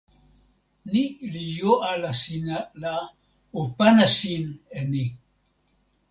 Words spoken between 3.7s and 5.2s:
pana sin e ni.